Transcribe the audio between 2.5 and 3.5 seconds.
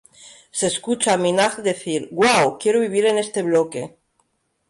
quiero vivir en este